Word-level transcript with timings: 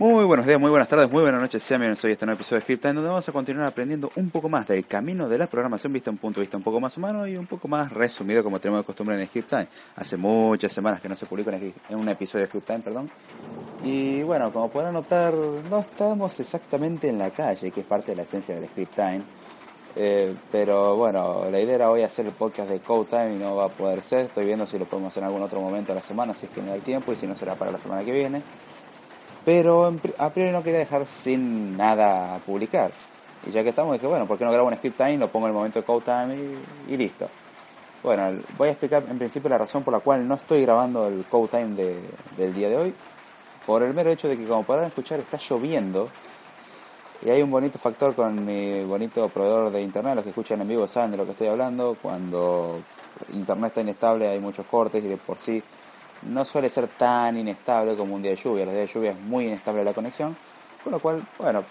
Muy 0.00 0.24
buenos 0.24 0.46
días, 0.46 0.58
muy 0.58 0.70
buenas 0.70 0.88
tardes, 0.88 1.10
muy 1.10 1.20
buenas 1.20 1.42
noches. 1.42 1.62
Sean 1.62 1.78
bienvenidos 1.78 2.02
a 2.06 2.08
este 2.08 2.24
nuevo 2.24 2.38
episodio 2.38 2.60
de 2.60 2.64
Script 2.64 2.84
donde 2.84 3.02
vamos 3.02 3.28
a 3.28 3.32
continuar 3.32 3.68
aprendiendo 3.68 4.10
un 4.16 4.30
poco 4.30 4.48
más 4.48 4.66
del 4.66 4.86
camino 4.86 5.28
de 5.28 5.36
la 5.36 5.46
programación 5.46 5.92
vista 5.92 6.10
un 6.10 6.16
punto 6.16 6.40
de 6.40 6.44
vista 6.44 6.56
un 6.56 6.62
poco 6.62 6.80
más 6.80 6.96
humano 6.96 7.26
y 7.26 7.36
un 7.36 7.44
poco 7.44 7.68
más 7.68 7.92
resumido 7.92 8.42
como 8.42 8.58
tenemos 8.58 8.80
de 8.80 8.86
costumbre 8.86 9.20
en 9.20 9.26
Script 9.26 9.50
Time. 9.50 9.66
Hace 9.96 10.16
muchas 10.16 10.72
semanas 10.72 11.02
que 11.02 11.08
no 11.10 11.16
se 11.16 11.26
publicó 11.26 11.50
en 11.50 11.74
un 11.90 12.08
episodio 12.08 12.44
de 12.44 12.46
Script 12.46 12.66
Time, 12.66 12.78
perdón. 12.78 13.10
Y 13.84 14.22
bueno, 14.22 14.50
como 14.50 14.70
podrán 14.70 14.94
notar, 14.94 15.34
no 15.34 15.80
estamos 15.80 16.40
exactamente 16.40 17.10
en 17.10 17.18
la 17.18 17.28
calle, 17.28 17.70
que 17.70 17.80
es 17.80 17.86
parte 17.86 18.12
de 18.12 18.16
la 18.16 18.22
esencia 18.22 18.54
del 18.54 18.70
Script 18.70 18.94
Time. 18.94 19.20
Eh, 19.96 20.34
pero 20.50 20.96
bueno, 20.96 21.50
la 21.50 21.60
idea 21.60 21.74
era 21.74 21.90
hoy 21.90 22.04
hacer 22.04 22.24
el 22.24 22.32
podcast 22.32 22.70
de 22.70 22.80
Code 22.80 23.10
Time 23.10 23.34
y 23.34 23.38
no 23.38 23.54
va 23.54 23.66
a 23.66 23.68
poder 23.68 24.00
ser. 24.00 24.20
Estoy 24.20 24.46
viendo 24.46 24.66
si 24.66 24.78
lo 24.78 24.86
podemos 24.86 25.12
hacer 25.12 25.24
en 25.24 25.26
algún 25.26 25.42
otro 25.42 25.60
momento 25.60 25.92
de 25.92 26.00
la 26.00 26.06
semana, 26.06 26.32
si 26.32 26.46
es 26.46 26.52
que 26.52 26.62
me 26.62 26.70
da 26.70 26.78
tiempo 26.78 27.12
y 27.12 27.16
si 27.16 27.26
no 27.26 27.36
será 27.36 27.54
para 27.54 27.70
la 27.70 27.78
semana 27.78 28.02
que 28.02 28.12
viene 28.12 28.42
pero 29.44 29.94
a 30.18 30.30
priori 30.30 30.52
no 30.52 30.62
quería 30.62 30.80
dejar 30.80 31.06
sin 31.06 31.76
nada 31.76 32.38
publicar. 32.44 32.90
Y 33.46 33.50
ya 33.50 33.62
que 33.62 33.70
estamos, 33.70 33.94
dije, 33.94 34.06
bueno, 34.06 34.26
¿por 34.26 34.36
qué 34.36 34.44
no 34.44 34.52
grabo 34.52 34.68
un 34.68 34.76
script 34.76 34.98
time? 34.98 35.16
Lo 35.18 35.28
pongo 35.28 35.46
en 35.46 35.52
el 35.52 35.56
momento 35.56 35.80
de 35.80 35.84
code 35.84 36.04
time 36.04 36.36
y, 36.88 36.96
listo. 36.96 37.28
Bueno, 38.02 38.42
voy 38.56 38.68
a 38.68 38.72
explicar 38.72 39.04
en 39.08 39.18
principio 39.18 39.48
la 39.48 39.58
razón 39.58 39.82
por 39.82 39.92
la 39.92 40.00
cual 40.00 40.26
no 40.26 40.34
estoy 40.34 40.62
grabando 40.62 41.06
el 41.06 41.24
code 41.24 41.48
time 41.48 41.74
de, 41.74 42.00
del 42.36 42.54
día 42.54 42.68
de 42.68 42.76
hoy. 42.76 42.94
Por 43.66 43.82
el 43.82 43.94
mero 43.94 44.10
hecho 44.10 44.28
de 44.28 44.36
que, 44.36 44.44
como 44.46 44.62
podrán 44.64 44.86
escuchar, 44.86 45.20
está 45.20 45.38
lloviendo. 45.38 46.08
Y 47.24 47.30
hay 47.30 47.42
un 47.42 47.50
bonito 47.50 47.78
factor 47.78 48.14
con 48.14 48.44
mi 48.44 48.82
bonito 48.84 49.28
proveedor 49.28 49.70
de 49.70 49.82
internet. 49.82 50.16
Los 50.16 50.24
que 50.24 50.30
escuchan 50.30 50.60
en 50.60 50.68
vivo 50.68 50.86
saben 50.86 51.10
de 51.10 51.16
lo 51.16 51.24
que 51.24 51.32
estoy 51.32 51.48
hablando. 51.48 51.96
Cuando 52.00 52.80
internet 53.34 53.68
está 53.68 53.80
inestable 53.82 54.28
hay 54.28 54.40
muchos 54.40 54.66
cortes 54.66 55.04
y 55.04 55.08
de 55.08 55.16
por 55.16 55.38
sí 55.38 55.62
no 56.22 56.44
suele 56.44 56.68
ser 56.68 56.88
tan 56.88 57.36
inestable 57.36 57.96
como 57.96 58.14
un 58.14 58.22
día 58.22 58.32
de 58.32 58.36
lluvia. 58.36 58.64
Los 58.64 58.74
días 58.74 58.88
de 58.88 58.94
lluvia 58.94 59.10
es 59.12 59.20
muy 59.20 59.46
inestable 59.46 59.84
la 59.84 59.92
conexión, 59.92 60.36
con 60.82 60.92
lo 60.92 60.98
cual, 60.98 61.22
bueno, 61.38 61.64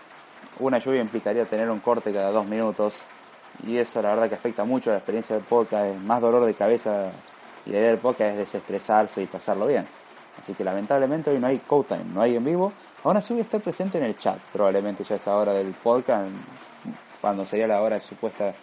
una 0.59 0.77
lluvia 0.79 1.01
implicaría 1.01 1.45
tener 1.45 1.69
un 1.69 1.79
corte 1.79 2.11
cada 2.11 2.31
dos 2.31 2.47
minutos 2.47 2.95
y 3.65 3.77
eso 3.77 4.01
la 4.01 4.09
verdad 4.09 4.29
que 4.29 4.35
afecta 4.35 4.63
mucho 4.63 4.89
a 4.89 4.93
la 4.93 4.99
experiencia 4.99 5.35
del 5.35 5.45
podcast, 5.45 5.95
más 6.01 6.21
dolor 6.21 6.45
de 6.45 6.53
cabeza 6.53 7.11
y 7.65 7.71
de 7.71 7.81
ver 7.81 7.99
podcast 7.99 8.31
es 8.31 8.37
desestresarse 8.37 9.21
y 9.21 9.25
pasarlo 9.25 9.67
bien. 9.67 9.87
Así 10.39 10.53
que 10.53 10.63
lamentablemente 10.63 11.29
hoy 11.29 11.39
no 11.39 11.47
hay 11.47 11.59
code 11.59 11.89
time, 11.89 12.05
no 12.13 12.21
hay 12.21 12.35
en 12.35 12.45
vivo. 12.45 12.71
Ahora 13.03 13.21
sí 13.21 13.33
voy 13.33 13.41
a 13.41 13.43
estar 13.43 13.61
presente 13.61 13.97
en 13.97 14.05
el 14.05 14.17
chat, 14.17 14.37
probablemente 14.53 15.03
ya 15.03 15.15
es 15.15 15.27
hora 15.27 15.53
del 15.53 15.73
podcast, 15.73 16.29
cuando 17.21 17.45
sería 17.45 17.67
la 17.67 17.81
hora 17.81 17.99
supuesta 17.99 18.53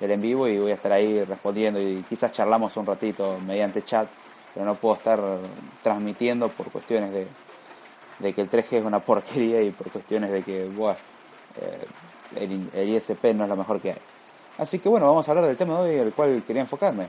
del 0.00 0.10
en 0.10 0.20
vivo 0.20 0.48
y 0.48 0.58
voy 0.58 0.70
a 0.70 0.74
estar 0.74 0.92
ahí 0.92 1.22
respondiendo 1.24 1.80
y 1.80 2.04
quizás 2.08 2.32
charlamos 2.32 2.76
un 2.76 2.86
ratito 2.86 3.38
mediante 3.46 3.82
chat 3.82 4.06
pero 4.56 4.64
no 4.64 4.74
puedo 4.74 4.94
estar 4.94 5.20
transmitiendo 5.82 6.48
por 6.48 6.70
cuestiones 6.70 7.12
de, 7.12 8.32
que 8.32 8.40
el 8.40 8.50
3G 8.50 8.78
es 8.78 8.84
una 8.86 9.00
porquería 9.00 9.60
y 9.60 9.70
por 9.70 9.90
cuestiones 9.90 10.30
de 10.30 10.42
que 10.42 10.64
buah, 10.64 10.96
eh, 11.60 11.86
el, 12.40 12.88
ISP 12.88 13.34
no 13.34 13.44
es 13.44 13.50
lo 13.50 13.56
mejor 13.56 13.82
que 13.82 13.90
hay. 13.90 13.98
Así 14.56 14.78
que 14.78 14.88
bueno, 14.88 15.08
vamos 15.08 15.28
a 15.28 15.32
hablar 15.32 15.44
del 15.44 15.58
tema 15.58 15.82
de 15.82 15.90
hoy, 15.90 16.00
el 16.06 16.14
cual 16.14 16.42
quería 16.46 16.62
enfocarme. 16.62 17.06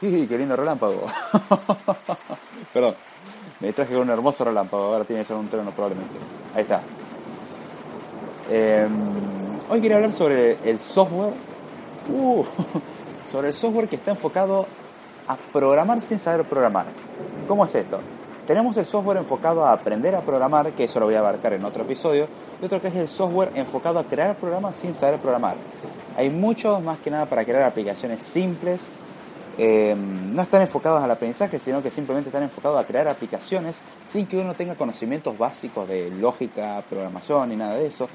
Sí, 0.00 0.26
qué 0.28 0.36
lindo 0.36 0.56
relámpago. 0.56 1.06
Perdón, 2.72 2.96
me 3.60 3.72
traje 3.72 3.96
un 3.96 4.10
hermoso 4.10 4.42
relámpago, 4.42 4.82
ahora 4.82 5.04
tiene 5.04 5.24
ser 5.24 5.36
un 5.36 5.48
trono 5.48 5.70
probablemente. 5.70 6.16
Ahí 6.56 6.62
está. 6.62 6.82
Em, 8.50 8.90
hoy 9.70 9.80
quería 9.80 9.98
hablar 9.98 10.12
sobre 10.12 10.58
el 10.68 10.80
software. 10.80 11.34
Uh, 12.08 12.44
sobre 13.30 13.46
el 13.46 13.54
software 13.54 13.86
que 13.86 13.94
está 13.94 14.10
enfocado 14.10 14.66
a 15.26 15.36
programar 15.36 16.02
sin 16.02 16.18
saber 16.18 16.44
programar. 16.46 16.86
¿Cómo 17.48 17.64
es 17.64 17.74
esto? 17.74 18.00
Tenemos 18.46 18.76
el 18.76 18.84
software 18.84 19.18
enfocado 19.18 19.64
a 19.64 19.72
aprender 19.72 20.14
a 20.14 20.20
programar, 20.20 20.72
que 20.72 20.84
eso 20.84 20.98
lo 20.98 21.06
voy 21.06 21.14
a 21.14 21.20
abarcar 21.20 21.52
en 21.52 21.64
otro 21.64 21.84
episodio, 21.84 22.26
y 22.60 22.64
otro 22.64 22.80
que 22.80 22.88
es 22.88 22.96
el 22.96 23.08
software 23.08 23.50
enfocado 23.54 24.00
a 24.00 24.04
crear 24.04 24.34
programas 24.34 24.76
sin 24.76 24.94
saber 24.94 25.20
programar. 25.20 25.56
Hay 26.16 26.28
muchos 26.28 26.82
más 26.82 26.98
que 26.98 27.10
nada 27.10 27.26
para 27.26 27.44
crear 27.44 27.62
aplicaciones 27.62 28.20
simples, 28.20 28.88
eh, 29.58 29.94
no 29.96 30.42
están 30.42 30.62
enfocados 30.62 31.02
al 31.02 31.10
aprendizaje, 31.10 31.58
sino 31.58 31.82
que 31.82 31.90
simplemente 31.90 32.30
están 32.30 32.42
enfocados 32.42 32.80
a 32.80 32.86
crear 32.86 33.06
aplicaciones 33.06 33.76
sin 34.10 34.26
que 34.26 34.38
uno 34.38 34.54
tenga 34.54 34.74
conocimientos 34.74 35.36
básicos 35.36 35.86
de 35.88 36.10
lógica, 36.10 36.82
programación 36.88 37.50
ni 37.50 37.56
nada 37.56 37.76
de 37.76 37.86
eso. 37.86 38.08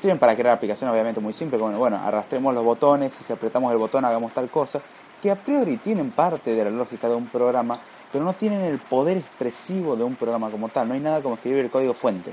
Sirven 0.00 0.18
para 0.18 0.36
crear 0.36 0.56
aplicaciones 0.56 0.92
obviamente 0.92 1.20
muy 1.20 1.32
simples, 1.32 1.60
como 1.60 1.76
bueno, 1.78 1.96
arrastremos 1.96 2.54
los 2.54 2.64
botones, 2.64 3.12
si 3.26 3.32
apretamos 3.32 3.72
el 3.72 3.78
botón 3.78 4.04
hagamos 4.04 4.32
tal 4.32 4.50
cosa, 4.50 4.80
que 5.24 5.30
a 5.30 5.36
priori 5.36 5.78
tienen 5.78 6.10
parte 6.10 6.54
de 6.54 6.64
la 6.64 6.70
lógica 6.70 7.08
de 7.08 7.14
un 7.14 7.28
programa, 7.28 7.78
pero 8.12 8.26
no 8.26 8.34
tienen 8.34 8.60
el 8.60 8.78
poder 8.78 9.16
expresivo 9.16 9.96
de 9.96 10.04
un 10.04 10.16
programa 10.16 10.50
como 10.50 10.68
tal. 10.68 10.86
No 10.86 10.92
hay 10.92 11.00
nada 11.00 11.22
como 11.22 11.36
escribir 11.36 11.60
el 11.60 11.70
código 11.70 11.94
fuente. 11.94 12.30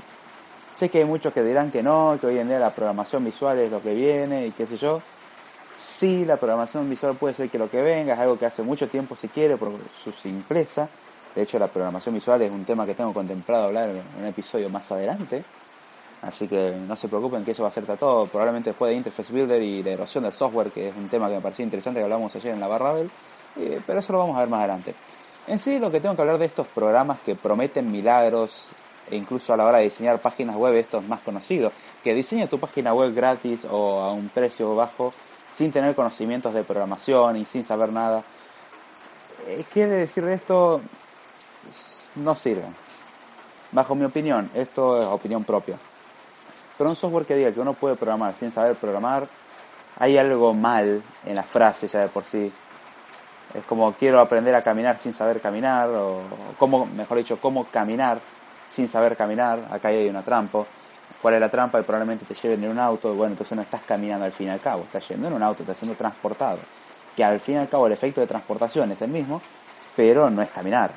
Sé 0.74 0.90
que 0.90 0.98
hay 0.98 1.06
muchos 1.06 1.32
que 1.32 1.42
dirán 1.42 1.70
que 1.70 1.82
no, 1.82 2.18
que 2.20 2.26
hoy 2.26 2.36
en 2.36 2.48
día 2.48 2.58
la 2.58 2.68
programación 2.68 3.24
visual 3.24 3.58
es 3.60 3.70
lo 3.70 3.80
que 3.80 3.94
viene 3.94 4.46
y 4.46 4.50
qué 4.50 4.66
sé 4.66 4.76
yo. 4.76 5.00
Sí, 5.74 6.26
la 6.26 6.36
programación 6.36 6.90
visual 6.90 7.16
puede 7.16 7.32
ser 7.32 7.48
que 7.48 7.56
lo 7.56 7.70
que 7.70 7.80
venga 7.80 8.12
es 8.12 8.20
algo 8.20 8.38
que 8.38 8.44
hace 8.44 8.62
mucho 8.62 8.86
tiempo 8.86 9.16
se 9.16 9.28
quiere 9.28 9.56
por 9.56 9.72
su 9.96 10.12
simpleza. 10.12 10.86
De 11.34 11.40
hecho, 11.40 11.58
la 11.58 11.68
programación 11.68 12.14
visual 12.14 12.42
es 12.42 12.50
un 12.50 12.66
tema 12.66 12.84
que 12.84 12.92
tengo 12.92 13.14
contemplado 13.14 13.68
hablar 13.68 13.88
en 13.88 14.02
un 14.20 14.26
episodio 14.26 14.68
más 14.68 14.92
adelante. 14.92 15.42
Así 16.22 16.46
que 16.46 16.76
no 16.86 16.94
se 16.94 17.08
preocupen 17.08 17.44
que 17.44 17.50
eso 17.50 17.64
va 17.64 17.68
a 17.68 17.72
ser 17.72 17.84
tratado 17.84 18.26
probablemente 18.26 18.70
después 18.70 18.90
de 18.90 18.96
Interface 18.96 19.32
Builder 19.32 19.60
y 19.60 19.82
de 19.82 19.92
erosión 19.92 20.22
del 20.22 20.32
software, 20.32 20.70
que 20.70 20.88
es 20.88 20.96
un 20.96 21.08
tema 21.08 21.28
que 21.28 21.34
me 21.34 21.40
pareció 21.40 21.64
interesante 21.64 21.98
que 21.98 22.04
hablamos 22.04 22.34
ayer 22.36 22.54
en 22.54 22.60
la 22.60 22.68
barra 22.68 22.94
eh, 23.56 23.80
pero 23.84 23.98
eso 23.98 24.12
lo 24.12 24.20
vamos 24.20 24.36
a 24.36 24.40
ver 24.40 24.48
más 24.48 24.60
adelante. 24.60 24.94
En 25.48 25.58
sí, 25.58 25.80
lo 25.80 25.90
que 25.90 26.00
tengo 26.00 26.14
que 26.14 26.22
hablar 26.22 26.38
de 26.38 26.46
estos 26.46 26.68
programas 26.68 27.18
que 27.20 27.34
prometen 27.34 27.90
milagros, 27.90 28.68
e 29.10 29.16
incluso 29.16 29.52
a 29.52 29.56
la 29.56 29.66
hora 29.66 29.78
de 29.78 29.84
diseñar 29.84 30.20
páginas 30.20 30.56
web, 30.56 30.74
estos 30.74 31.04
más 31.08 31.20
conocidos, 31.20 31.72
que 32.04 32.14
diseña 32.14 32.46
tu 32.46 32.60
página 32.60 32.94
web 32.94 33.12
gratis 33.12 33.66
o 33.68 34.00
a 34.00 34.12
un 34.12 34.28
precio 34.28 34.74
bajo, 34.76 35.12
sin 35.50 35.72
tener 35.72 35.94
conocimientos 35.96 36.54
de 36.54 36.62
programación 36.62 37.36
y 37.36 37.44
sin 37.44 37.64
saber 37.64 37.92
nada. 37.92 38.22
Eh, 39.48 39.64
quiere 39.72 39.92
decir 39.92 40.24
de 40.24 40.34
esto, 40.34 40.80
no 42.14 42.34
sirven. 42.36 42.74
Bajo 43.72 43.96
mi 43.96 44.04
opinión, 44.04 44.50
esto 44.54 45.00
es 45.02 45.06
opinión 45.06 45.42
propia. 45.42 45.76
Pero 46.82 46.90
un 46.90 46.96
software 46.96 47.24
que 47.24 47.36
diga 47.36 47.52
que 47.52 47.60
uno 47.60 47.74
puede 47.74 47.94
programar 47.94 48.34
sin 48.34 48.50
saber 48.50 48.74
programar, 48.74 49.28
hay 50.00 50.18
algo 50.18 50.52
mal 50.52 51.00
en 51.24 51.36
la 51.36 51.44
frase 51.44 51.86
ya 51.86 52.00
de 52.00 52.08
por 52.08 52.24
sí. 52.24 52.52
Es 53.54 53.62
como 53.66 53.92
quiero 53.92 54.18
aprender 54.18 54.52
a 54.56 54.62
caminar 54.62 54.98
sin 54.98 55.14
saber 55.14 55.40
caminar, 55.40 55.90
o 55.90 56.22
como, 56.58 56.84
mejor 56.86 57.18
dicho, 57.18 57.38
cómo 57.40 57.66
caminar 57.66 58.18
sin 58.68 58.88
saber 58.88 59.16
caminar. 59.16 59.60
Acá 59.70 59.90
hay 59.90 60.08
una 60.08 60.22
trampa. 60.22 60.64
¿Cuál 61.22 61.34
es 61.34 61.40
la 61.40 61.48
trampa? 61.48 61.78
Y 61.78 61.84
probablemente 61.84 62.24
te 62.24 62.34
lleven 62.34 62.64
en 62.64 62.72
un 62.72 62.80
auto. 62.80 63.14
Bueno, 63.14 63.34
entonces 63.34 63.54
no 63.54 63.62
estás 63.62 63.82
caminando 63.82 64.24
al 64.24 64.32
fin 64.32 64.48
y 64.48 64.50
al 64.50 64.58
cabo, 64.58 64.82
estás 64.82 65.06
yendo 65.06 65.28
en 65.28 65.34
un 65.34 65.42
auto, 65.44 65.62
estás 65.62 65.76
siendo 65.76 65.96
transportado. 65.96 66.58
Que 67.14 67.22
al 67.22 67.38
fin 67.38 67.54
y 67.54 67.58
al 67.58 67.68
cabo 67.68 67.86
el 67.86 67.92
efecto 67.92 68.20
de 68.20 68.26
transportación 68.26 68.90
es 68.90 69.00
el 69.02 69.10
mismo, 69.12 69.40
pero 69.94 70.28
no 70.30 70.42
es 70.42 70.48
caminar. 70.48 70.90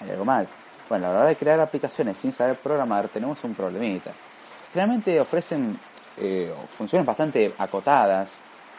Hay 0.00 0.08
algo 0.08 0.24
mal. 0.24 0.48
Bueno, 0.88 1.08
a 1.08 1.10
la 1.10 1.18
hora 1.18 1.28
de 1.28 1.36
crear 1.36 1.60
aplicaciones 1.60 2.16
sin 2.16 2.32
saber 2.32 2.56
programar, 2.56 3.08
tenemos 3.08 3.44
un 3.44 3.52
problemita 3.54 4.12
generalmente 4.72 5.20
ofrecen 5.20 5.78
eh, 6.18 6.52
funciones 6.76 7.06
bastante 7.06 7.52
acotadas, 7.58 8.32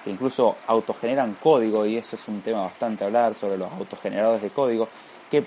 que 0.04 0.10
incluso 0.10 0.56
autogeneran 0.68 1.38
código, 1.42 1.86
y 1.86 1.98
eso 1.98 2.16
es 2.16 2.28
un 2.28 2.42
tema 2.42 2.62
bastante 2.62 3.04
hablar 3.04 3.34
sobre 3.34 3.58
los 3.58 3.72
autogeneradores 3.72 4.42
de 4.42 4.50
código, 4.50 4.88
que 5.30 5.44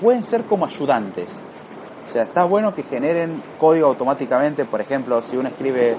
pueden 0.00 0.22
ser 0.22 0.44
como 0.44 0.66
ayudantes. 0.66 1.28
O 2.08 2.12
sea, 2.12 2.24
está 2.24 2.44
bueno 2.44 2.74
que 2.74 2.82
generen 2.82 3.40
código 3.58 3.86
automáticamente, 3.86 4.64
por 4.64 4.80
ejemplo, 4.80 5.22
si 5.22 5.36
uno 5.36 5.48
escribe, 5.48 5.96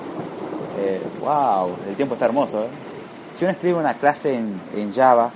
eh, 0.77 1.01
wow, 1.21 1.73
el 1.87 1.95
tiempo 1.95 2.15
está 2.15 2.25
hermoso, 2.25 2.63
¿eh? 2.63 2.69
si 3.35 3.45
uno 3.45 3.53
escribe 3.53 3.79
una 3.79 3.93
clase 3.93 4.35
en, 4.35 4.59
en 4.75 4.93
Java, 4.93 5.31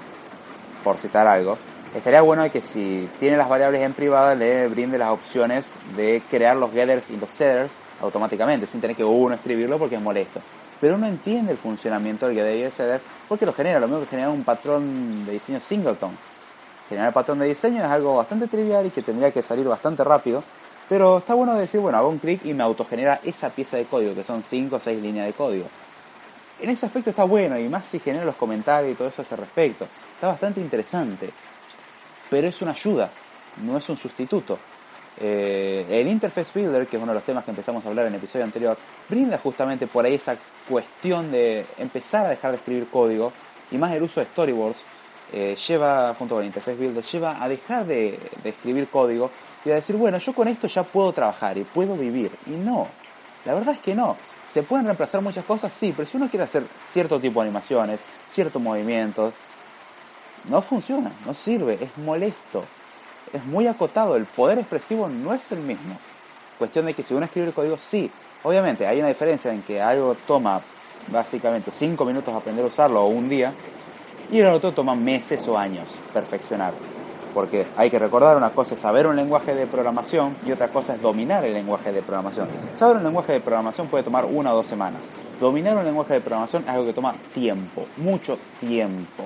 por 0.84 0.98
citar 0.98 1.28
algo, 1.28 1.58
estaría 1.96 2.22
bueno 2.22 2.50
que 2.52 2.62
si 2.62 3.10
tiene 3.20 3.38
las 3.38 3.48
variables 3.48 3.82
en 3.82 3.94
privada 3.94 4.36
le 4.36 4.68
brinde 4.68 4.98
las 4.98 5.12
opciones 5.12 5.76
de 5.96 6.22
crear 6.30 6.56
los 6.58 6.72
getters 6.72 7.10
y 7.10 7.18
los 7.18 7.30
setters 7.30 7.72
automáticamente, 8.02 8.68
sin 8.68 8.82
tener 8.82 8.96
que 8.96 9.04
uno 9.04 9.36
escribirlo 9.36 9.78
porque 9.78 9.96
es 9.96 10.02
molesto. 10.02 10.40
Pero 10.80 10.96
uno 10.96 11.08
entiende 11.08 11.54
el 11.54 11.58
funcionamiento 11.58 12.28
del 12.28 12.36
getter 12.36 12.56
y 12.56 12.64
el 12.64 13.02
porque 13.28 13.46
lo 13.46 13.54
genera, 13.54 13.80
lo 13.80 13.88
mismo 13.88 14.02
que 14.02 14.08
generar 14.08 14.32
un 14.32 14.44
patrón 14.44 15.26
de 15.26 15.32
diseño 15.32 15.60
singleton. 15.60 16.12
Generar 16.90 17.08
el 17.08 17.14
patrón 17.14 17.40
de 17.40 17.48
diseño 17.48 17.84
es 17.84 17.90
algo 17.90 18.18
bastante 18.18 18.48
trivial 18.48 18.86
y 18.86 18.90
que 18.90 19.02
tendría 19.02 19.32
que 19.32 19.42
salir 19.42 19.68
bastante 19.68 20.04
rápido, 20.04 20.44
pero 20.88 21.18
está 21.18 21.34
bueno 21.34 21.56
decir, 21.56 21.80
bueno, 21.80 21.98
hago 21.98 22.10
un 22.10 22.20
clic 22.20 22.46
y 22.46 22.54
me 22.54 22.64
autogenera 22.64 23.20
esa 23.24 23.50
pieza 23.50 23.78
de 23.78 23.86
código, 23.86 24.14
que 24.14 24.24
son 24.24 24.44
5 24.44 24.76
o 24.76 24.80
6 24.80 25.02
líneas 25.02 25.26
de 25.26 25.34
código. 25.34 25.66
En 26.60 26.70
ese 26.70 26.86
aspecto 26.86 27.10
está 27.10 27.24
bueno, 27.24 27.58
y 27.58 27.68
más 27.68 27.86
si 27.88 28.00
genera 28.00 28.24
los 28.24 28.36
comentarios 28.36 28.94
y 28.94 28.96
todo 28.96 29.08
eso 29.08 29.22
a 29.22 29.26
ese 29.26 29.36
respecto. 29.36 29.88
Está 30.14 30.28
bastante 30.28 30.62
interesante. 30.62 31.32
Pero 32.30 32.48
es 32.48 32.62
una 32.62 32.72
ayuda, 32.72 33.10
no 33.64 33.78
es 33.78 33.90
un 33.90 33.98
sustituto. 33.98 34.60
Eh, 35.20 35.86
el 35.90 36.08
Interface 36.08 36.52
Builder, 36.54 36.88
que 36.88 36.98
es 36.98 37.04
uno 37.04 37.14
de 37.14 37.20
los 37.20 37.24
temas 37.24 37.46
que 37.46 37.52
empezamos 37.52 37.86
a 37.86 37.90
hablar 37.90 38.08
en 38.08 38.14
el 38.14 38.20
episodio 38.20 38.46
anterior, 38.46 38.78
brinda 39.10 39.38
justamente 39.38 39.88
por 39.88 40.06
ahí 40.06 40.16
esa 40.16 40.36
cuestión 40.68 41.32
de 41.32 41.66
empezar 41.78 42.26
a 42.26 42.30
dejar 42.30 42.52
de 42.52 42.58
escribir 42.58 42.88
código 42.88 43.32
y 43.72 43.78
más 43.78 43.94
el 43.94 44.04
uso 44.04 44.20
de 44.20 44.26
storyboards 44.26 44.78
eh, 45.34 45.56
lleva, 45.68 46.14
junto 46.14 46.36
con 46.36 46.44
el 46.44 46.48
Interface 46.48 46.78
Builder, 46.78 47.04
lleva 47.04 47.44
a 47.44 47.48
dejar 47.48 47.86
de, 47.86 48.20
escribir 48.44 48.88
código 48.90 49.32
y 49.64 49.72
a 49.72 49.76
decir, 49.76 49.96
bueno, 49.96 50.18
yo 50.18 50.34
con 50.34 50.48
esto 50.48 50.68
ya 50.68 50.84
puedo 50.84 51.12
trabajar 51.14 51.58
y 51.58 51.64
puedo 51.64 51.96
vivir. 51.96 52.32
Y 52.46 52.52
no, 52.52 52.88
la 53.46 53.56
verdad 53.56 53.76
es 53.76 53.82
que 53.82 53.96
no. 53.96 54.16
¿Se 54.54 54.64
pueden 54.64 54.86
reemplazar 54.86 55.22
muchas 55.22 55.44
cosas? 55.44 55.74
Sí, 55.74 55.94
pero 55.96 56.08
si 56.08 56.18
uno 56.18 56.30
quiere 56.30 56.44
hacer 56.44 56.64
cierto 56.80 57.20
tipo 57.20 57.42
de 57.42 57.48
animaciones, 57.48 58.00
ciertos 58.32 58.62
movimientos, 58.62 59.34
no 60.50 60.62
funciona, 60.62 61.12
no 61.26 61.34
sirve, 61.34 61.80
es 61.82 61.98
molesto, 61.98 62.64
es 63.34 63.46
muy 63.46 63.68
acotado, 63.68 64.16
el 64.16 64.26
poder 64.26 64.60
expresivo 64.60 65.10
no 65.10 65.34
es 65.34 65.52
el 65.52 65.60
mismo. 65.60 65.98
Cuestión 66.58 66.86
de 66.86 66.94
que 66.94 67.04
si 67.04 67.14
uno 67.14 67.26
escribe 67.26 67.48
el 67.48 67.54
código, 67.54 67.78
sí, 67.78 68.10
obviamente 68.44 68.88
hay 68.88 69.00
una 69.00 69.10
diferencia 69.10 69.52
en 69.52 69.62
que 69.62 69.82
algo 69.82 70.16
toma 70.28 70.62
básicamente 71.08 71.72
5 71.72 72.04
minutos 72.06 72.34
aprender 72.34 72.64
a 72.64 72.68
usarlo 72.68 73.04
o 73.04 73.08
un 73.08 73.28
día, 73.30 73.54
y 74.32 74.40
el 74.40 74.48
otro 74.48 74.72
toma 74.72 74.96
meses 74.96 75.48
o 75.48 75.58
años 75.58 75.88
perfeccionar. 76.14 76.74
Porque 77.34 77.68
hay 77.76 77.90
que 77.90 78.00
recordar, 78.00 78.38
una 78.38 78.50
cosa 78.52 78.76
es 78.76 78.80
saber 78.80 79.08
un 79.08 79.16
lenguaje 79.16 79.54
de 79.54 79.68
programación 79.68 80.36
y 80.46 80.52
otra 80.54 80.70
cosa 80.70 80.96
es 80.96 81.02
dominar 81.02 81.44
el 81.44 81.54
lenguaje 81.54 81.92
de 81.92 82.02
programación. 82.02 82.48
Saber 82.80 82.98
un 82.98 83.04
lenguaje 83.04 83.34
de 83.34 83.42
programación 83.42 83.88
puede 83.88 84.06
tomar 84.06 84.26
una 84.26 84.54
o 84.54 84.56
dos 84.56 84.68
semanas. 84.68 85.02
Dominar 85.40 85.76
un 85.78 85.84
lenguaje 85.84 86.14
de 86.14 86.22
programación 86.22 86.64
es 86.64 86.70
algo 86.70 86.86
que 86.86 86.94
toma 86.94 87.14
tiempo, 87.34 87.86
mucho 87.98 88.40
tiempo. 88.62 89.26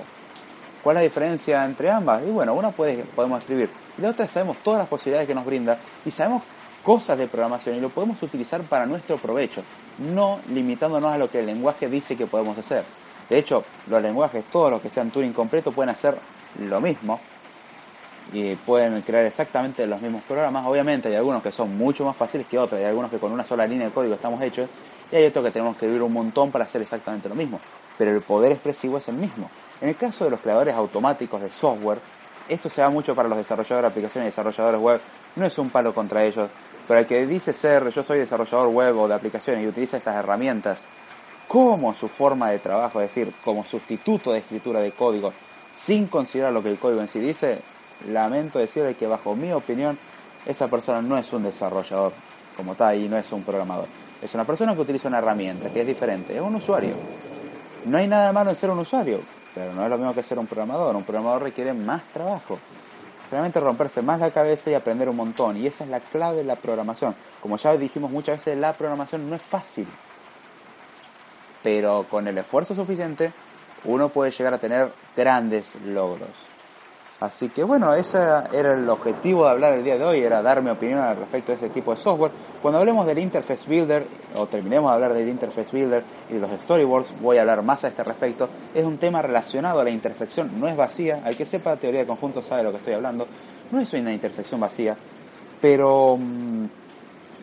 ¿Cuál 0.81 0.97
es 0.97 1.01
la 1.01 1.03
diferencia 1.03 1.63
entre 1.63 1.91
ambas? 1.91 2.23
Y 2.23 2.31
bueno, 2.31 2.55
una 2.55 2.71
puede, 2.71 3.03
podemos 3.03 3.41
escribir 3.41 3.69
y 3.99 4.01
la 4.01 4.09
otra 4.09 4.27
sabemos 4.27 4.57
todas 4.63 4.79
las 4.79 4.87
posibilidades 4.87 5.27
que 5.27 5.35
nos 5.35 5.45
brinda 5.45 5.77
y 6.05 6.11
sabemos 6.11 6.43
cosas 6.83 7.17
de 7.17 7.27
programación 7.27 7.75
y 7.75 7.81
lo 7.81 7.89
podemos 7.89 8.21
utilizar 8.23 8.61
para 8.61 8.85
nuestro 8.85 9.17
provecho, 9.17 9.61
no 10.13 10.39
limitándonos 10.49 11.11
a 11.11 11.17
lo 11.17 11.29
que 11.29 11.39
el 11.39 11.45
lenguaje 11.45 11.89
dice 11.89 12.15
que 12.15 12.25
podemos 12.25 12.57
hacer. 12.57 12.85
De 13.29 13.37
hecho, 13.37 13.63
los 13.87 14.01
lenguajes, 14.01 14.45
todos 14.45 14.71
los 14.71 14.81
que 14.81 14.89
sean 14.89 15.11
Turing 15.11 15.33
completo, 15.33 15.71
pueden 15.71 15.89
hacer 15.89 16.17
lo 16.59 16.79
mismo 16.79 17.19
y 18.31 18.55
pueden 18.55 19.01
crear 19.01 19.25
exactamente 19.25 19.85
los 19.85 20.01
mismos 20.01 20.23
programas. 20.23 20.65
Obviamente 20.65 21.09
hay 21.09 21.15
algunos 21.15 21.43
que 21.43 21.51
son 21.51 21.77
mucho 21.77 22.05
más 22.05 22.15
fáciles 22.15 22.47
que 22.47 22.57
otros, 22.57 22.79
hay 22.79 22.87
algunos 22.87 23.11
que 23.11 23.17
con 23.17 23.31
una 23.31 23.43
sola 23.43 23.67
línea 23.67 23.87
de 23.87 23.93
código 23.93 24.15
estamos 24.15 24.41
hechos 24.41 24.69
y 25.11 25.17
hay 25.17 25.25
otros 25.25 25.43
que 25.45 25.51
tenemos 25.51 25.75
que 25.75 25.85
escribir 25.85 26.03
un 26.03 26.13
montón 26.13 26.51
para 26.51 26.63
hacer 26.63 26.81
exactamente 26.81 27.27
lo 27.27 27.35
mismo. 27.35 27.59
Pero 27.97 28.11
el 28.11 28.21
poder 28.21 28.53
expresivo 28.53 28.97
es 28.97 29.09
el 29.09 29.15
mismo. 29.15 29.51
En 29.81 29.89
el 29.89 29.97
caso 29.97 30.23
de 30.23 30.31
los 30.31 30.39
creadores 30.39 30.73
automáticos 30.73 31.41
de 31.41 31.51
software, 31.51 31.99
esto 32.49 32.69
se 32.69 32.81
da 32.81 32.89
mucho 32.89 33.15
para 33.15 33.29
los 33.29 33.37
desarrolladores 33.37 33.83
de 33.83 33.87
aplicaciones 33.87 34.27
y 34.27 34.31
desarrolladores 34.31 34.81
web. 34.81 35.01
No 35.35 35.45
es 35.45 35.57
un 35.57 35.69
palo 35.69 35.93
contra 35.93 36.23
ellos, 36.23 36.49
pero 36.87 36.99
el 36.99 37.05
que 37.05 37.25
dice 37.25 37.53
ser 37.53 37.89
yo 37.89 38.03
soy 38.03 38.19
desarrollador 38.19 38.67
web 38.67 38.97
o 38.97 39.07
de 39.07 39.13
aplicaciones 39.13 39.63
y 39.63 39.67
utiliza 39.67 39.97
estas 39.97 40.15
herramientas 40.15 40.79
como 41.47 41.95
su 41.95 42.07
forma 42.07 42.51
de 42.51 42.59
trabajo, 42.59 43.01
es 43.01 43.07
decir, 43.07 43.33
como 43.43 43.65
sustituto 43.65 44.31
de 44.31 44.39
escritura 44.39 44.81
de 44.81 44.91
código, 44.91 45.33
sin 45.75 46.07
considerar 46.07 46.53
lo 46.53 46.61
que 46.61 46.69
el 46.69 46.77
código 46.77 47.01
en 47.01 47.07
sí 47.07 47.19
dice, 47.19 47.61
lamento 48.07 48.59
decirle 48.59 48.95
que 48.95 49.07
bajo 49.07 49.35
mi 49.35 49.51
opinión, 49.51 49.97
esa 50.45 50.67
persona 50.67 51.01
no 51.01 51.17
es 51.17 51.31
un 51.33 51.43
desarrollador 51.43 52.13
como 52.55 52.75
tal 52.75 52.97
y 52.97 53.09
no 53.09 53.17
es 53.17 53.31
un 53.31 53.43
programador. 53.43 53.87
Es 54.21 54.33
una 54.35 54.45
persona 54.45 54.75
que 54.75 54.81
utiliza 54.81 55.07
una 55.07 55.19
herramienta, 55.19 55.69
que 55.69 55.81
es 55.81 55.87
diferente, 55.87 56.35
es 56.35 56.41
un 56.41 56.55
usuario. 56.55 56.93
No 57.85 57.97
hay 57.97 58.07
nada 58.07 58.31
malo 58.31 58.51
en 58.51 58.55
ser 58.55 58.69
un 58.69 58.79
usuario, 58.79 59.21
pero 59.55 59.73
no 59.73 59.83
es 59.83 59.89
lo 59.89 59.97
mismo 59.97 60.13
que 60.13 60.23
ser 60.23 60.39
un 60.39 60.47
programador. 60.47 60.95
Un 60.95 61.03
programador 61.03 61.43
requiere 61.43 61.73
más 61.73 62.03
trabajo. 62.13 62.59
Realmente 63.31 63.59
romperse 63.59 64.01
más 64.01 64.19
la 64.19 64.31
cabeza 64.31 64.71
y 64.71 64.73
aprender 64.73 65.07
un 65.09 65.15
montón. 65.15 65.57
Y 65.57 65.67
esa 65.67 65.83
es 65.83 65.89
la 65.89 65.99
clave 65.99 66.37
de 66.37 66.43
la 66.43 66.55
programación. 66.55 67.15
Como 67.41 67.57
ya 67.57 67.75
dijimos 67.77 68.11
muchas 68.11 68.39
veces, 68.39 68.57
la 68.57 68.73
programación 68.73 69.29
no 69.29 69.35
es 69.35 69.41
fácil 69.41 69.87
pero 71.63 72.05
con 72.09 72.27
el 72.27 72.37
esfuerzo 72.37 72.75
suficiente 72.75 73.31
uno 73.85 74.09
puede 74.09 74.31
llegar 74.31 74.53
a 74.53 74.57
tener 74.57 74.91
grandes 75.15 75.75
logros. 75.85 76.29
Así 77.19 77.49
que 77.49 77.63
bueno, 77.63 77.93
ese 77.93 78.17
era 78.17 78.73
el 78.73 78.87
objetivo 78.87 79.43
de 79.43 79.51
hablar 79.51 79.73
el 79.73 79.83
día 79.83 79.97
de 79.97 80.05
hoy, 80.05 80.21
era 80.21 80.41
dar 80.41 80.61
mi 80.61 80.69
opinión 80.69 80.99
al 80.99 81.17
respecto 81.17 81.51
de 81.51 81.57
ese 81.57 81.69
tipo 81.69 81.91
de 81.91 81.97
software. 81.97 82.31
Cuando 82.61 82.79
hablemos 82.79 83.05
del 83.05 83.19
Interface 83.19 83.67
Builder, 83.67 84.07
o 84.35 84.47
terminemos 84.47 84.89
de 84.89 84.95
hablar 84.95 85.13
del 85.13 85.27
Interface 85.27 85.69
Builder 85.71 86.03
y 86.29 86.33
de 86.35 86.39
los 86.39 86.49
storyboards, 86.61 87.19
voy 87.19 87.37
a 87.37 87.41
hablar 87.41 87.61
más 87.61 87.83
a 87.83 87.89
este 87.89 88.05
respecto. 88.05 88.47
Es 88.73 88.85
un 88.85 88.97
tema 88.97 89.21
relacionado 89.21 89.81
a 89.81 89.83
la 89.83 89.89
intersección, 89.89 90.57
no 90.61 90.69
es 90.69 90.77
vacía, 90.77 91.21
al 91.25 91.35
que 91.35 91.45
sepa 91.45 91.75
teoría 91.75 92.01
de 92.01 92.07
conjunto 92.07 92.41
sabe 92.41 92.59
de 92.59 92.63
lo 92.63 92.71
que 92.71 92.77
estoy 92.77 92.93
hablando, 92.93 93.27
no 93.71 93.81
es 93.81 93.91
una 93.93 94.13
intersección 94.13 94.61
vacía, 94.61 94.95
pero 95.59 96.15
mm, 96.17 96.65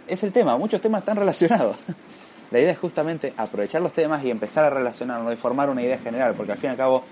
es 0.08 0.22
el 0.22 0.32
tema, 0.32 0.56
muchos 0.56 0.80
temas 0.80 1.00
están 1.00 1.16
relacionados. 1.16 1.76
La 2.50 2.60
idea 2.60 2.72
es 2.72 2.78
justamente 2.78 3.34
aprovechar 3.36 3.82
los 3.82 3.92
temas 3.92 4.24
y 4.24 4.30
empezar 4.30 4.64
a 4.64 4.70
relacionarlos 4.70 5.34
y 5.34 5.36
formar 5.36 5.68
una 5.68 5.82
idea 5.82 5.98
general, 5.98 6.34
porque 6.34 6.52
al 6.52 6.58
fin 6.58 6.68
y 6.68 6.70
al 6.70 6.76
cabo 6.76 7.02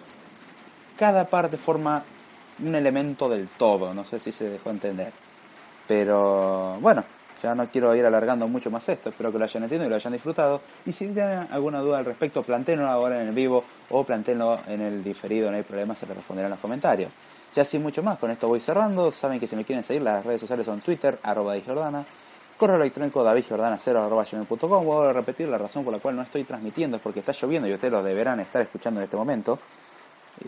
cada 0.97 1.27
parte 1.27 1.57
forma 1.57 2.05
un 2.63 2.75
elemento 2.75 3.29
del 3.29 3.49
todo, 3.49 3.95
no 3.95 4.05
sé 4.05 4.19
si 4.19 4.33
se 4.33 4.49
dejó 4.49 4.71
entender. 4.71 5.13
Pero 5.87 6.79
bueno, 6.81 7.05
ya 7.43 7.55
no 7.55 7.67
quiero 7.69 7.95
ir 7.95 8.05
alargando 8.07 8.49
mucho 8.49 8.71
más 8.71 8.89
esto, 8.89 9.11
espero 9.11 9.31
que 9.31 9.39
lo 9.39 9.45
hayan 9.45 9.63
entendido 9.65 9.87
y 9.87 9.91
lo 9.91 9.97
hayan 9.97 10.13
disfrutado. 10.13 10.61
Y 10.87 10.93
si 10.93 11.09
tienen 11.09 11.49
alguna 11.51 11.81
duda 11.81 11.99
al 11.99 12.05
respecto, 12.05 12.43
planteenlo 12.43 12.87
ahora 12.87 13.21
en 13.21 13.29
el 13.29 13.35
vivo 13.35 13.65
o 13.91 14.05
planteenlo 14.05 14.59
en 14.67 14.81
el 14.81 15.05
diferido, 15.05 15.51
no 15.51 15.57
hay 15.57 15.63
problema, 15.63 15.95
se 15.95 16.07
les 16.07 16.17
responderá 16.17 16.47
en 16.47 16.53
los 16.53 16.61
comentarios. 16.61 17.11
Ya 17.55 17.65
sin 17.65 17.83
mucho 17.83 18.03
más, 18.03 18.19
con 18.19 18.31
esto 18.33 18.49
voy 18.49 18.61
cerrando. 18.61 19.13
Saben 19.13 19.39
que 19.39 19.47
si 19.47 19.55
me 19.55 19.65
quieren 19.65 19.85
seguir, 19.85 20.03
las 20.03 20.27
redes 20.27 20.41
sociales 20.41 20.67
son 20.67 20.81
Twitter, 20.81 21.21
arroba 21.23 21.55
Jordana, 21.65 22.05
Correo 22.57 22.77
electrónico 22.77 23.25
davidjordana0.com. 23.25 24.85
Voy 24.85 25.09
a 25.09 25.13
repetir 25.13 25.49
la 25.49 25.59
razón 25.59 25.85
por 25.85 25.93
la 25.93 25.99
cual 25.99 26.15
no 26.15 26.23
estoy 26.23 26.45
transmitiendo 26.45 26.97
es 26.97 27.03
porque 27.03 27.19
está 27.19 27.33
lloviendo 27.33 27.69
y 27.69 27.75
ustedes 27.75 27.93
lo 27.93 28.03
deberán 28.03 28.39
estar 28.41 28.63
escuchando 28.63 29.01
en 29.01 29.05
este 29.05 29.17
momento. 29.17 29.59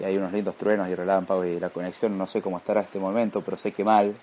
Y 0.00 0.04
hay 0.04 0.16
unos 0.16 0.32
lindos 0.32 0.56
truenos 0.56 0.88
y 0.88 0.94
relámpagos 0.94 1.46
y 1.46 1.60
la 1.60 1.70
conexión 1.70 2.16
no 2.18 2.26
sé 2.26 2.42
cómo 2.42 2.58
estará 2.58 2.80
este 2.80 2.98
momento, 2.98 3.40
pero 3.42 3.56
sé 3.56 3.72
que 3.72 3.84
mal. 3.84 4.14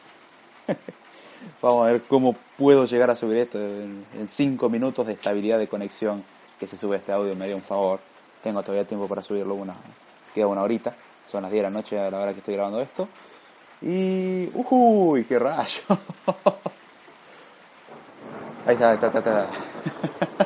Vamos 1.62 1.88
a 1.88 1.92
ver 1.92 2.01
cómo 2.04 2.36
puedo 2.57 2.86
llegar 2.86 3.10
a 3.10 3.15
subir 3.15 3.38
esto 3.38 3.60
en 3.60 4.27
5 4.27 4.69
minutos 4.69 5.06
de 5.06 5.13
estabilidad 5.13 5.60
de 5.60 5.68
conexión 5.68 6.24
que 6.60 6.68
se 6.68 6.77
sube 6.77 6.98
este 6.98 7.12
audio. 7.12 7.36
Me 7.36 7.48
dio 7.48 7.56
un 7.56 7.62
favor. 7.62 8.00
Tengo 8.42 8.62
todavía 8.62 8.88
tiempo 8.88 9.07
para 9.07 9.21
subirlo 9.21 9.56
una. 9.56 9.75
Queda 10.33 10.48
una 10.48 10.63
horita. 10.63 10.95
Son 11.27 11.42
las 11.42 11.51
10 11.51 11.63
de 11.63 11.69
la 11.69 11.74
noche 11.74 12.00
a 12.00 12.09
la 12.09 12.19
hora 12.19 12.31
que 12.33 12.39
estoy 12.39 12.54
grabando 12.56 12.80
esto. 12.81 13.07
Y. 13.81 14.50
¡Uy! 14.54 15.25
¡Qué 15.25 15.38
rayo! 15.39 15.81
Ahí 18.66 18.75
está, 18.75 18.94
está, 18.94 19.07
está, 19.07 19.19
está. 19.19 19.48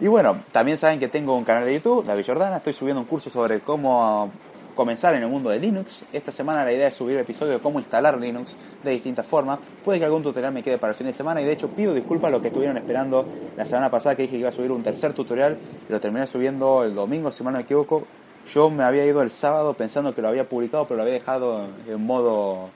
y 0.00 0.08
bueno, 0.08 0.38
también 0.50 0.78
saben 0.78 0.98
que 0.98 1.08
tengo 1.08 1.36
un 1.36 1.44
canal 1.44 1.64
de 1.64 1.74
YouTube, 1.74 2.04
David 2.04 2.24
Jordana, 2.26 2.56
estoy 2.56 2.72
subiendo 2.72 3.00
un 3.00 3.06
curso 3.06 3.28
sobre 3.28 3.60
cómo 3.60 4.30
comenzar 4.74 5.14
en 5.14 5.22
el 5.22 5.28
mundo 5.28 5.50
de 5.50 5.58
Linux. 5.58 6.04
Esta 6.10 6.32
semana 6.32 6.64
la 6.64 6.72
idea 6.72 6.88
es 6.88 6.94
subir 6.94 7.18
episodio 7.18 7.52
de 7.52 7.58
cómo 7.58 7.80
instalar 7.80 8.18
Linux 8.18 8.56
de 8.82 8.90
distintas 8.92 9.26
formas. 9.26 9.58
Puede 9.84 9.98
que 9.98 10.06
algún 10.06 10.22
tutorial 10.22 10.54
me 10.54 10.62
quede 10.62 10.78
para 10.78 10.92
el 10.92 10.96
fin 10.96 11.06
de 11.06 11.12
semana 11.12 11.42
y 11.42 11.44
de 11.44 11.52
hecho 11.52 11.68
pido 11.68 11.92
disculpas 11.92 12.28
a 12.28 12.32
los 12.32 12.40
que 12.40 12.48
estuvieron 12.48 12.78
esperando 12.78 13.26
la 13.58 13.66
semana 13.66 13.90
pasada 13.90 14.16
que 14.16 14.22
dije 14.22 14.36
que 14.36 14.40
iba 14.40 14.48
a 14.48 14.52
subir 14.52 14.72
un 14.72 14.82
tercer 14.82 15.12
tutorial 15.12 15.58
y 15.86 15.92
lo 15.92 16.00
terminé 16.00 16.26
subiendo 16.26 16.82
el 16.82 16.94
domingo, 16.94 17.30
si 17.30 17.42
mal 17.42 17.52
no 17.52 17.58
me 17.58 17.64
equivoco. 17.64 18.06
Yo 18.54 18.70
me 18.70 18.84
había 18.84 19.04
ido 19.04 19.20
el 19.20 19.30
sábado 19.30 19.74
pensando 19.74 20.14
que 20.14 20.22
lo 20.22 20.28
había 20.28 20.48
publicado, 20.48 20.86
pero 20.86 20.96
lo 20.96 21.02
había 21.02 21.14
dejado 21.14 21.66
en 21.86 22.06
modo 22.06 22.70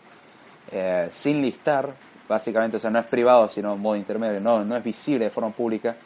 eh, 0.70 1.08
sin 1.10 1.40
listar 1.40 1.94
básicamente, 2.28 2.76
o 2.76 2.80
sea, 2.80 2.90
no 2.90 2.98
es 2.98 3.06
privado, 3.06 3.48
sino 3.48 3.72
en 3.72 3.80
modo 3.80 3.96
intermedio, 3.96 4.40
no, 4.40 4.64
no 4.64 4.76
es 4.76 4.84
visible 4.84 5.24
de 5.24 5.30
forma 5.30 5.50
pública. 5.50 5.96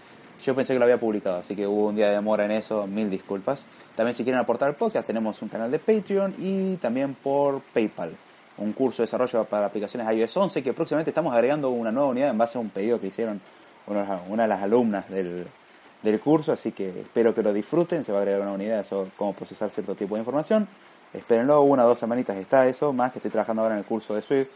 Yo 0.45 0.55
pensé 0.55 0.73
que 0.73 0.79
lo 0.79 0.85
había 0.85 0.99
publicado, 0.99 1.39
así 1.39 1.57
que 1.57 1.67
hubo 1.67 1.89
un 1.89 1.97
día 1.97 2.09
de 2.09 2.15
demora 2.15 2.45
en 2.45 2.53
eso, 2.53 2.87
mil 2.87 3.11
disculpas. 3.11 3.65
También 3.97 4.15
si 4.15 4.23
quieren 4.23 4.41
aportar 4.41 4.69
al 4.69 4.77
podcast, 4.77 5.07
tenemos 5.07 5.43
un 5.43 5.49
canal 5.49 5.71
de 5.71 5.79
Patreon 5.79 6.35
y 6.39 6.77
también 6.77 7.15
por 7.15 7.61
PayPal, 7.61 8.13
un 8.59 8.73
curso 8.73 9.03
de 9.03 9.07
desarrollo 9.07 9.45
para 9.45 9.67
aplicaciones 9.67 10.09
iOS 10.17 10.37
11 10.37 10.63
que 10.63 10.73
próximamente 10.73 11.11
estamos 11.11 11.35
agregando 11.35 11.71
una 11.71 11.91
nueva 11.91 12.09
unidad 12.09 12.31
en 12.31 12.39
base 12.39 12.59
a 12.59 12.61
un 12.61 12.71
pedido 12.71 13.01
que 13.01 13.09
hicieron 13.09 13.41
una, 13.87 14.43
de 14.43 14.49
las 14.49 14.63
alumnas 14.63 15.09
del, 15.09 15.47
del 16.03 16.21
curso, 16.21 16.53
así 16.53 16.73
que 16.73 17.01
espero 17.01 17.35
que 17.35 17.43
lo 17.43 17.53
disfruten, 17.53 18.05
se 18.05 18.13
va 18.13 18.19
a 18.19 18.21
agregar 18.21 18.43
una 18.43 18.53
unidad 18.53 18.85
sobre 18.85 19.11
cómo 19.17 19.33
procesar 19.33 19.71
cierto 19.71 19.95
tipo 19.95 20.15
de 20.15 20.21
información. 20.21 20.69
Espérenlo, 21.13 21.63
una 21.63 21.85
o 21.85 21.89
dos 21.89 21.99
semanitas 21.99 22.37
está 22.37 22.69
eso, 22.69 22.93
más 22.93 23.13
que 23.13 23.19
estoy 23.19 23.31
trabajando 23.31 23.63
ahora 23.63 23.75
en 23.75 23.81
el 23.81 23.87
curso 23.87 24.15
de 24.15 24.23
Swift 24.23 24.49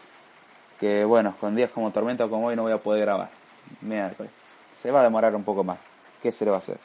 que 0.82 1.04
bueno, 1.04 1.36
con 1.38 1.54
días 1.54 1.70
como 1.70 1.92
tormenta 1.92 2.26
como 2.26 2.48
hoy 2.48 2.56
no 2.56 2.62
voy 2.62 2.72
a 2.72 2.78
poder 2.78 3.02
grabar. 3.02 3.30
Miércoles. 3.82 4.41
Se 4.82 4.90
va 4.90 5.00
a 5.00 5.04
demorar 5.04 5.34
un 5.36 5.44
poco 5.44 5.62
más. 5.62 5.78
¿Qué 6.20 6.32
se 6.32 6.44
le 6.44 6.50
va 6.50 6.56
a 6.56 6.60
hacer? 6.60 6.78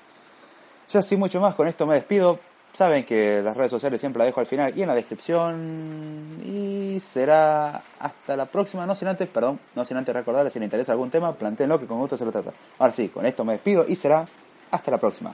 Ya 0.89 1.01
sin 1.01 1.19
mucho 1.19 1.41
más, 1.41 1.55
con 1.55 1.67
esto 1.67 1.87
me 1.87 1.95
despido. 1.95 2.39
Saben 2.73 3.05
que 3.05 3.41
las 3.41 3.57
redes 3.57 3.71
sociales 3.71 3.99
siempre 3.99 4.19
las 4.19 4.27
dejo 4.27 4.39
al 4.39 4.45
final 4.45 4.71
y 4.75 4.83
en 4.83 4.87
la 4.87 4.93
descripción. 4.93 6.39
Y 6.45 6.99
será 6.99 7.81
hasta 7.99 8.37
la 8.37 8.45
próxima. 8.45 8.85
No 8.85 8.95
sin 8.95 9.07
antes, 9.07 9.27
perdón, 9.27 9.59
no 9.75 9.83
sin 9.83 9.97
antes 9.97 10.13
recordarles 10.13 10.53
si 10.53 10.59
les 10.59 10.67
interesa 10.67 10.91
algún 10.91 11.09
tema, 11.09 11.33
planteenlo 11.33 11.79
que 11.79 11.87
con 11.87 11.97
gusto 11.97 12.17
se 12.17 12.25
lo 12.25 12.31
trata. 12.31 12.53
Ahora 12.77 12.93
sí, 12.93 13.09
con 13.09 13.25
esto 13.25 13.43
me 13.43 13.53
despido 13.53 13.83
y 13.87 13.95
será 13.95 14.25
hasta 14.69 14.91
la 14.91 14.99
próxima. 14.99 15.33